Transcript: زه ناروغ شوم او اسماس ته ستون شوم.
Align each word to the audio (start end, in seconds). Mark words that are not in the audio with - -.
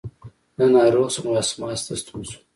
زه 0.57 0.65
ناروغ 0.75 1.07
شوم 1.13 1.25
او 1.29 1.35
اسماس 1.41 1.79
ته 1.85 1.93
ستون 2.01 2.21
شوم. 2.29 2.43